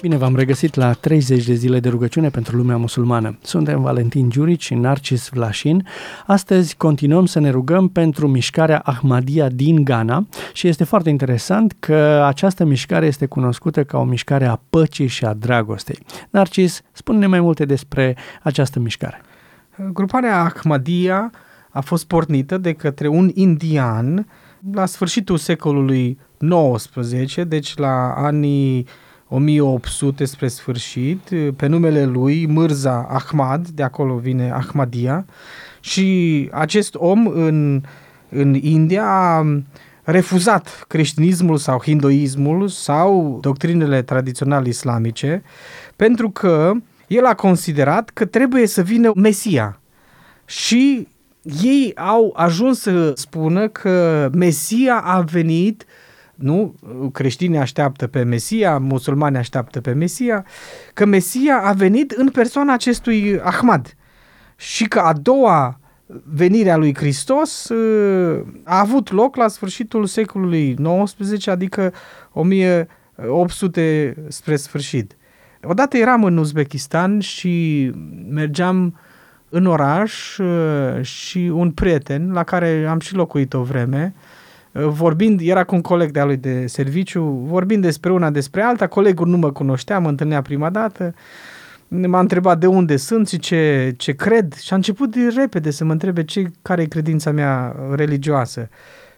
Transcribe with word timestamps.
Bine 0.00 0.16
v-am 0.16 0.36
regăsit 0.36 0.74
la 0.74 0.92
30 0.92 1.44
de 1.44 1.54
zile 1.54 1.80
de 1.80 1.88
rugăciune 1.88 2.28
pentru 2.28 2.56
lumea 2.56 2.76
musulmană. 2.76 3.38
Suntem 3.42 3.82
Valentin 3.82 4.30
Giurici 4.30 4.62
și 4.62 4.74
Narcis 4.74 5.28
Vlașin. 5.28 5.86
Astăzi 6.26 6.76
continuăm 6.76 7.26
să 7.26 7.38
ne 7.38 7.50
rugăm 7.50 7.88
pentru 7.88 8.28
mișcarea 8.28 8.78
Ahmadia 8.78 9.48
din 9.48 9.84
Ghana 9.84 10.26
și 10.52 10.68
este 10.68 10.84
foarte 10.84 11.08
interesant 11.10 11.76
că 11.78 12.24
această 12.26 12.64
mișcare 12.64 13.06
este 13.06 13.26
cunoscută 13.26 13.84
ca 13.84 13.98
o 13.98 14.04
mișcare 14.04 14.46
a 14.46 14.60
păcii 14.70 15.06
și 15.06 15.24
a 15.24 15.32
dragostei. 15.32 15.98
Narcis, 16.30 16.82
spune-ne 16.92 17.26
mai 17.26 17.40
multe 17.40 17.64
despre 17.64 18.16
această 18.42 18.78
mișcare. 18.78 19.20
Gruparea 19.92 20.40
Ahmadia 20.40 21.30
a 21.70 21.80
fost 21.80 22.06
pornită 22.06 22.58
de 22.58 22.72
către 22.72 23.08
un 23.08 23.30
indian 23.34 24.26
la 24.72 24.86
sfârșitul 24.86 25.36
secolului 25.36 26.18
19, 26.38 27.44
deci 27.44 27.76
la 27.76 28.14
anii 28.16 28.86
1800 29.30 30.24
spre 30.24 30.48
sfârșit, 30.48 31.30
pe 31.56 31.66
numele 31.66 32.04
lui 32.04 32.46
Mirza 32.46 33.06
Ahmad, 33.10 33.68
de 33.68 33.82
acolo 33.82 34.14
vine 34.14 34.50
Ahmadia, 34.50 35.24
și 35.80 36.48
acest 36.52 36.94
om 36.94 37.26
în, 37.26 37.82
în 38.28 38.54
India 38.54 39.04
a 39.04 39.44
refuzat 40.02 40.84
creștinismul 40.88 41.56
sau 41.56 41.80
hinduismul 41.82 42.68
sau 42.68 43.38
doctrinele 43.40 44.02
tradiționale 44.02 44.68
islamice 44.68 45.42
pentru 45.96 46.30
că 46.30 46.72
el 47.06 47.24
a 47.24 47.34
considerat 47.34 48.10
că 48.10 48.24
trebuie 48.24 48.66
să 48.66 48.82
vină 48.82 49.12
Mesia. 49.14 49.80
Și 50.44 51.08
ei 51.62 51.92
au 51.96 52.32
ajuns 52.36 52.80
să 52.80 53.12
spună 53.16 53.68
că 53.68 54.28
Mesia 54.32 54.96
a 54.96 55.20
venit 55.20 55.84
nu? 56.40 56.74
Creștinii 57.12 57.58
așteaptă 57.58 58.06
pe 58.06 58.22
Mesia, 58.22 58.78
musulmani 58.78 59.36
așteaptă 59.36 59.80
pe 59.80 59.92
Mesia, 59.92 60.46
că 60.94 61.04
Mesia 61.06 61.60
a 61.62 61.72
venit 61.72 62.10
în 62.10 62.28
persoana 62.28 62.72
acestui 62.72 63.40
Ahmad 63.42 63.94
și 64.56 64.84
că 64.84 64.98
a 64.98 65.12
doua 65.12 65.80
venire 66.34 66.70
a 66.70 66.76
lui 66.76 66.94
Hristos 66.94 67.68
uh, 67.68 68.46
a 68.64 68.78
avut 68.78 69.10
loc 69.10 69.36
la 69.36 69.48
sfârșitul 69.48 70.06
secolului 70.06 70.76
XIX, 71.04 71.46
adică 71.46 71.92
1800 72.32 74.16
spre 74.28 74.56
sfârșit. 74.56 75.16
Odată 75.62 75.96
eram 75.96 76.24
în 76.24 76.36
Uzbekistan 76.36 77.20
și 77.20 77.92
mergeam 78.30 78.98
în 79.48 79.66
oraș 79.66 80.38
uh, 80.38 81.02
și 81.02 81.38
un 81.38 81.70
prieten 81.70 82.32
la 82.32 82.44
care 82.44 82.86
am 82.88 82.98
și 82.98 83.14
locuit 83.14 83.54
o 83.54 83.62
vreme, 83.62 84.14
uh, 84.16 84.22
vorbind, 84.72 85.40
era 85.42 85.64
cu 85.64 85.74
un 85.74 85.80
coleg 85.80 86.10
de-a 86.10 86.24
lui 86.24 86.36
de 86.36 86.66
serviciu, 86.66 87.22
vorbind 87.46 87.82
despre 87.82 88.12
una 88.12 88.30
despre 88.30 88.62
alta, 88.62 88.86
colegul 88.86 89.28
nu 89.28 89.36
mă 89.36 89.52
cunoștea, 89.52 89.98
mă 89.98 90.08
întâlnea 90.08 90.42
prima 90.42 90.70
dată, 90.70 91.14
m-a 91.88 92.20
întrebat 92.20 92.58
de 92.58 92.66
unde 92.66 92.96
sunt 92.96 93.28
și 93.28 93.38
ce, 93.38 93.94
ce 93.96 94.12
cred 94.12 94.52
și 94.52 94.72
a 94.72 94.76
început 94.76 95.10
de 95.10 95.32
repede 95.36 95.70
să 95.70 95.84
mă 95.84 95.92
întrebe 95.92 96.24
ce, 96.24 96.50
care 96.62 96.82
e 96.82 96.86
credința 96.86 97.30
mea 97.30 97.76
religioasă. 97.94 98.68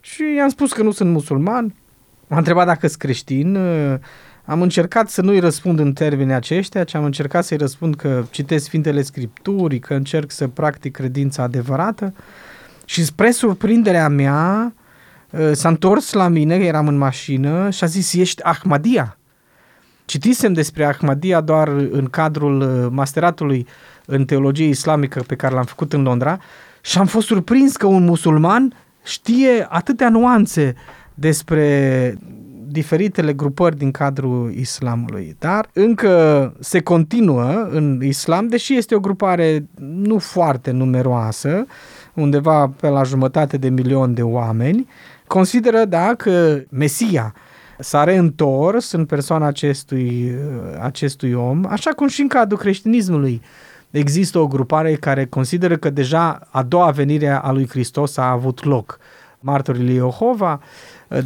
Și 0.00 0.22
i-am 0.36 0.48
spus 0.48 0.72
că 0.72 0.82
nu 0.82 0.90
sunt 0.90 1.10
musulman, 1.10 1.74
m-a 2.26 2.38
întrebat 2.38 2.66
dacă 2.66 2.86
sunt 2.86 3.00
creștin, 3.00 3.54
uh, 3.54 3.94
am 4.44 4.62
încercat 4.62 5.08
să 5.08 5.22
nu-i 5.22 5.38
răspund 5.38 5.78
în 5.78 5.92
termeni 5.92 6.32
aceștia, 6.32 6.84
ci 6.84 6.94
am 6.94 7.04
încercat 7.04 7.44
să-i 7.44 7.56
răspund 7.56 7.94
că 7.94 8.24
citesc 8.30 8.64
Sfintele 8.64 9.02
Scripturii, 9.02 9.78
că 9.78 9.94
încerc 9.94 10.30
să 10.30 10.48
practic 10.48 10.92
credința 10.92 11.42
adevărată 11.42 12.14
și 12.84 13.04
spre 13.04 13.30
surprinderea 13.30 14.08
mea 14.08 14.72
uh, 14.74 14.81
s-a 15.52 15.68
întors 15.68 16.12
la 16.12 16.28
mine, 16.28 16.54
eram 16.54 16.88
în 16.88 16.96
mașină 16.96 17.70
și 17.70 17.84
a 17.84 17.86
zis, 17.86 18.12
ești 18.12 18.42
Ahmadia. 18.42 19.16
Citisem 20.04 20.52
despre 20.52 20.84
Ahmadia 20.84 21.40
doar 21.40 21.68
în 21.68 22.06
cadrul 22.10 22.60
uh, 22.60 22.86
masteratului 22.90 23.66
în 24.06 24.24
teologie 24.24 24.66
islamică 24.66 25.24
pe 25.26 25.34
care 25.34 25.54
l-am 25.54 25.64
făcut 25.64 25.92
în 25.92 26.02
Londra 26.02 26.38
și 26.80 26.98
am 26.98 27.06
fost 27.06 27.26
surprins 27.26 27.76
că 27.76 27.86
un 27.86 28.04
musulman 28.04 28.74
știe 29.04 29.66
atâtea 29.68 30.08
nuanțe 30.08 30.74
despre 31.14 32.18
diferitele 32.66 33.32
grupări 33.32 33.76
din 33.76 33.90
cadrul 33.90 34.52
islamului, 34.54 35.36
dar 35.38 35.68
încă 35.72 36.54
se 36.60 36.80
continuă 36.80 37.68
în 37.70 38.00
islam, 38.02 38.46
deși 38.46 38.76
este 38.76 38.94
o 38.94 39.00
grupare 39.00 39.66
nu 39.78 40.18
foarte 40.18 40.70
numeroasă, 40.70 41.66
undeva 42.14 42.72
pe 42.80 42.88
la 42.88 43.02
jumătate 43.02 43.56
de 43.56 43.68
milion 43.68 44.14
de 44.14 44.22
oameni, 44.22 44.86
consideră, 45.32 45.84
da, 45.84 46.14
că 46.14 46.62
Mesia 46.70 47.34
s-a 47.78 48.04
reîntors 48.04 48.92
în 48.92 49.04
persoana 49.04 49.46
acestui, 49.46 50.34
acestui 50.80 51.32
om, 51.32 51.66
așa 51.68 51.90
cum 51.90 52.08
și 52.08 52.20
în 52.20 52.28
cadrul 52.28 52.58
creștinismului 52.58 53.42
există 53.90 54.38
o 54.38 54.46
grupare 54.46 54.94
care 54.94 55.26
consideră 55.26 55.76
că 55.76 55.90
deja 55.90 56.40
a 56.50 56.62
doua 56.62 56.90
venire 56.90 57.28
a 57.28 57.52
lui 57.52 57.68
Hristos 57.68 58.16
a 58.16 58.30
avut 58.30 58.64
loc. 58.64 58.98
Martorii 59.40 59.94
Jehova, 59.94 60.60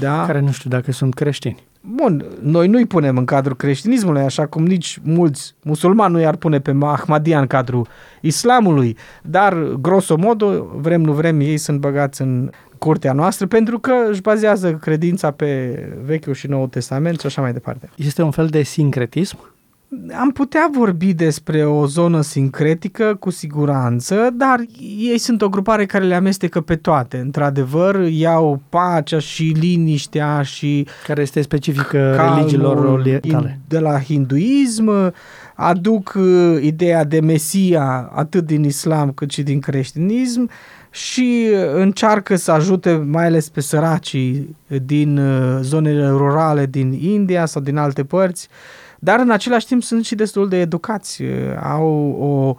da? 0.00 0.24
care 0.26 0.40
nu 0.40 0.50
știu 0.50 0.70
dacă 0.70 0.92
sunt 0.92 1.14
creștini. 1.14 1.62
Bun, 1.80 2.24
noi 2.42 2.68
nu-i 2.68 2.86
punem 2.86 3.16
în 3.16 3.24
cadrul 3.24 3.56
creștinismului, 3.56 4.22
așa 4.22 4.46
cum 4.46 4.66
nici 4.66 4.98
mulți 5.02 5.54
musulmani 5.62 6.12
nu 6.12 6.20
i-ar 6.20 6.36
pune 6.36 6.60
pe 6.60 6.76
Ahmadia 6.80 7.40
în 7.40 7.46
cadrul 7.46 7.86
islamului, 8.20 8.96
dar, 9.22 9.54
grosomodo, 9.80 10.66
vrem 10.76 11.00
nu 11.00 11.12
vrem, 11.12 11.40
ei 11.40 11.56
sunt 11.56 11.80
băgați 11.80 12.22
în 12.22 12.50
curtea 12.84 13.12
noastră 13.12 13.46
pentru 13.46 13.78
că 13.78 13.92
își 14.10 14.20
bazează 14.20 14.72
credința 14.72 15.30
pe 15.30 15.78
Vechiul 16.04 16.34
și 16.34 16.46
Noul 16.46 16.68
Testament 16.68 17.20
și 17.20 17.26
așa 17.26 17.40
mai 17.40 17.52
departe. 17.52 17.88
Este 17.96 18.22
un 18.22 18.30
fel 18.30 18.46
de 18.46 18.62
sincretism? 18.62 19.38
Am 20.20 20.30
putea 20.30 20.70
vorbi 20.72 21.14
despre 21.14 21.64
o 21.64 21.86
zonă 21.86 22.20
sincretică 22.20 23.16
cu 23.20 23.30
siguranță, 23.30 24.28
dar 24.32 24.60
ei 24.98 25.18
sunt 25.18 25.42
o 25.42 25.48
grupare 25.48 25.86
care 25.86 26.04
le 26.04 26.14
amestecă 26.14 26.60
pe 26.60 26.76
toate. 26.76 27.18
Într-adevăr, 27.18 28.06
iau 28.08 28.62
pacea 28.68 29.18
și 29.18 29.54
liniștea 29.58 30.42
și... 30.42 30.86
Care 31.06 31.22
este 31.22 31.40
specifică 31.40 32.14
religiilor 32.14 32.84
orientale. 32.84 33.60
De 33.68 33.78
la 33.78 34.00
hinduism, 34.00 35.12
aduc 35.54 36.14
uh, 36.16 36.62
ideea 36.62 37.04
de 37.04 37.20
Mesia 37.20 38.10
atât 38.14 38.46
din 38.46 38.64
islam 38.64 39.12
cât 39.12 39.30
și 39.30 39.42
din 39.42 39.60
creștinism 39.60 40.50
și 40.94 41.46
încearcă 41.74 42.36
să 42.36 42.52
ajute 42.52 42.92
mai 42.92 43.26
ales 43.26 43.48
pe 43.48 43.60
săracii 43.60 44.56
din 44.84 45.18
uh, 45.18 45.58
zonele 45.60 46.08
rurale 46.08 46.66
din 46.66 46.92
India 46.92 47.46
sau 47.46 47.62
din 47.62 47.76
alte 47.76 48.04
părți 48.04 48.48
dar 49.04 49.20
în 49.20 49.30
același 49.30 49.66
timp 49.66 49.82
sunt 49.82 50.04
și 50.04 50.14
destul 50.14 50.48
de 50.48 50.60
educați, 50.60 51.22
au 51.62 51.86
o, 52.20 52.56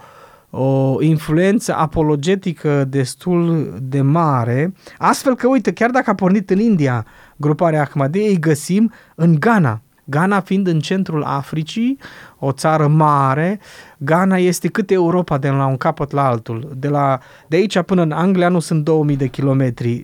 o 0.59 1.01
influență 1.01 1.75
apologetică 1.75 2.85
destul 2.89 3.73
de 3.81 4.01
mare, 4.01 4.73
astfel 4.97 5.35
că, 5.35 5.47
uite, 5.47 5.73
chiar 5.73 5.89
dacă 5.89 6.09
a 6.09 6.15
pornit 6.15 6.49
în 6.49 6.59
India 6.59 7.05
gruparea 7.35 7.81
Ahmadiyya, 7.81 8.27
îi 8.27 8.39
găsim 8.39 8.93
în 9.15 9.35
Ghana. 9.39 9.81
Ghana 10.05 10.39
fiind 10.39 10.67
în 10.67 10.79
centrul 10.79 11.23
Africii, 11.23 11.97
o 12.39 12.51
țară 12.51 12.87
mare, 12.87 13.59
Ghana 13.97 14.37
este 14.37 14.67
cât 14.67 14.91
Europa 14.91 15.37
de 15.37 15.49
la 15.49 15.65
un 15.65 15.77
capăt 15.77 16.11
la 16.11 16.27
altul. 16.27 16.71
De, 16.77 16.87
la, 16.87 17.19
de 17.47 17.55
aici 17.55 17.81
până 17.81 18.01
în 18.01 18.11
Anglia 18.11 18.49
nu 18.49 18.59
sunt 18.59 18.83
2000 18.83 19.15
de 19.15 19.27
kilometri. 19.27 20.03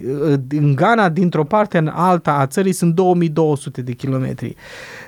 În 0.50 0.76
Ghana, 0.76 1.10
dintr-o 1.10 1.44
parte 1.44 1.78
în 1.78 1.88
alta 1.88 2.34
a 2.34 2.46
țării, 2.46 2.74
sunt 2.74 2.96
2200 2.96 3.82
de 3.82 3.92
kilometri. 3.92 4.56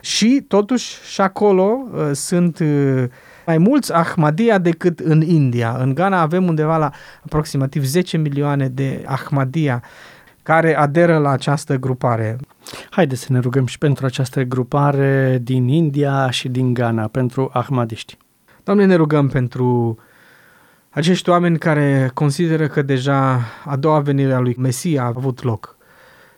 Și 0.02 0.46
totuși 0.48 0.98
și 1.12 1.22
acolo 1.22 1.78
uh, 1.94 2.09
sunt 2.12 2.59
uh, 2.59 3.03
mai 3.46 3.58
mulți 3.58 3.94
Ahmadiyya 3.94 4.58
decât 4.58 5.00
în 5.00 5.22
India. 5.22 5.76
În 5.80 5.94
Ghana 5.94 6.22
avem 6.22 6.48
undeva 6.48 6.78
la 6.78 6.92
aproximativ 7.26 7.84
10 7.84 8.18
milioane 8.18 8.67
de 8.67 9.03
Ahmadiyya 9.06 9.82
care 10.44 10.78
aderă 10.78 11.17
la 11.17 11.29
această 11.29 11.76
grupare. 11.76 12.38
Haideți 12.93 13.22
să 13.22 13.31
ne 13.31 13.40
rugăm 13.40 13.66
și 13.66 13.78
pentru 13.78 14.05
această 14.05 14.43
grupare 14.43 15.40
din 15.41 15.67
India 15.67 16.29
și 16.29 16.49
din 16.49 16.73
Ghana, 16.73 17.07
pentru 17.07 17.49
ahmadiști. 17.53 18.17
Doamne, 18.63 18.85
ne 18.85 18.95
rugăm 18.95 19.28
pentru 19.28 19.97
acești 20.90 21.29
oameni 21.29 21.57
care 21.57 22.11
consideră 22.13 22.67
că 22.67 22.81
deja 22.81 23.40
a 23.66 23.75
doua 23.75 23.99
venire 23.99 24.34
a 24.34 24.40
lui 24.40 24.55
Mesia 24.57 25.03
a 25.03 25.13
avut 25.16 25.43
loc 25.43 25.78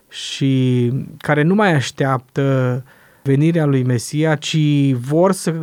și 0.10 0.92
care 1.18 1.42
nu 1.42 1.56
mai 1.56 1.74
așteaptă 1.74 2.84
venirea 3.24 3.66
lui 3.66 3.84
Mesia, 3.84 4.36
ci 4.36 4.92
vor 4.94 5.32
să 5.32 5.54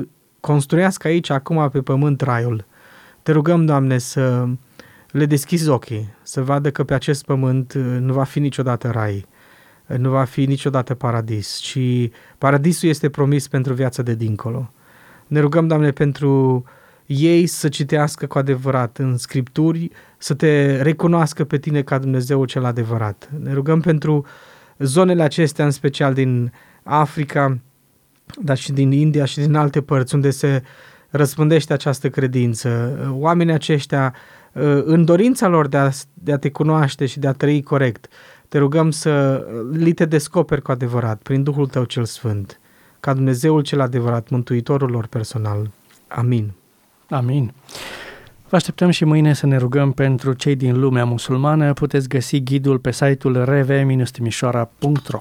construiască 0.40 1.08
aici, 1.08 1.30
acum, 1.30 1.68
pe 1.70 1.80
pământ, 1.80 2.20
raiul. 2.20 2.64
Te 3.22 3.32
rugăm, 3.32 3.64
Doamne, 3.64 3.98
să 3.98 4.48
le 5.10 5.26
deschizi 5.26 5.68
ochii, 5.68 6.14
să 6.22 6.42
vadă 6.42 6.70
că 6.70 6.84
pe 6.84 6.94
acest 6.94 7.24
pământ 7.24 7.74
uh, 7.74 7.96
nu 8.00 8.12
va 8.12 8.24
fi 8.24 8.38
niciodată 8.38 8.90
rai, 8.90 9.14
uh, 9.14 9.31
nu 9.86 10.10
va 10.10 10.24
fi 10.24 10.46
niciodată 10.46 10.94
paradis, 10.94 11.56
ci 11.56 11.78
paradisul 12.38 12.88
este 12.88 13.08
promis 13.08 13.48
pentru 13.48 13.72
viața 13.74 14.02
de 14.02 14.14
dincolo. 14.14 14.72
Ne 15.26 15.40
rugăm, 15.40 15.66
Doamne, 15.66 15.90
pentru 15.90 16.64
ei 17.06 17.46
să 17.46 17.68
citească 17.68 18.26
cu 18.26 18.38
adevărat 18.38 18.98
în 18.98 19.16
Scripturi, 19.16 19.90
să 20.18 20.34
te 20.34 20.82
recunoască 20.82 21.44
pe 21.44 21.58
tine 21.58 21.82
ca 21.82 21.98
Dumnezeu 21.98 22.44
cel 22.44 22.64
adevărat. 22.64 23.30
Ne 23.42 23.52
rugăm 23.52 23.80
pentru 23.80 24.26
zonele 24.78 25.22
acestea, 25.22 25.64
în 25.64 25.70
special 25.70 26.14
din 26.14 26.52
Africa, 26.82 27.58
dar 28.40 28.56
și 28.56 28.72
din 28.72 28.92
India 28.92 29.24
și 29.24 29.38
din 29.38 29.54
alte 29.54 29.80
părți 29.80 30.14
unde 30.14 30.30
se 30.30 30.62
răspândește 31.08 31.72
această 31.72 32.10
credință. 32.10 32.98
Oamenii 33.12 33.54
aceștia, 33.54 34.14
în 34.84 35.04
dorința 35.04 35.48
lor 35.48 35.68
de 35.68 35.76
a, 35.76 35.90
de 36.14 36.32
a 36.32 36.38
te 36.38 36.50
cunoaște 36.50 37.06
și 37.06 37.18
de 37.18 37.28
a 37.28 37.32
trăi 37.32 37.62
corect, 37.62 38.06
te 38.52 38.58
rugăm 38.58 38.90
să 38.90 39.46
li 39.72 39.92
te 39.92 40.04
descoperi 40.04 40.62
cu 40.62 40.70
adevărat 40.70 41.22
prin 41.22 41.42
Duhul 41.42 41.66
Tău 41.66 41.84
cel 41.84 42.04
Sfânt, 42.04 42.60
ca 43.00 43.14
Dumnezeul 43.14 43.60
cel 43.60 43.80
adevărat, 43.80 44.28
Mântuitorul 44.28 44.90
lor 44.90 45.06
personal. 45.06 45.70
Amin. 46.08 46.52
Amin. 47.08 47.52
Vă 48.48 48.56
așteptăm 48.56 48.90
și 48.90 49.04
mâine 49.04 49.32
să 49.32 49.46
ne 49.46 49.56
rugăm 49.56 49.92
pentru 49.92 50.32
cei 50.32 50.56
din 50.56 50.80
lumea 50.80 51.04
musulmană. 51.04 51.72
Puteți 51.72 52.08
găsi 52.08 52.42
ghidul 52.42 52.78
pe 52.78 52.90
site-ul 52.90 53.44
rv-timișoara.ro 53.44 55.20